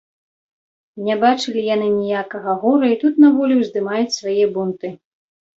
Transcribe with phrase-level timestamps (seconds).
[1.09, 4.87] Не бачылі яны ніякага гора і тут, на волі, уздымаюць свае бунты.